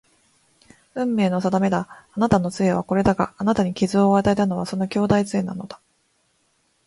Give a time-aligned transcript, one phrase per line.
[0.95, 2.07] 運命の定めだ。
[2.13, 5.79] あなたの杖はこれだが、あなたに傷を与えたのはその兄弟杖なのだ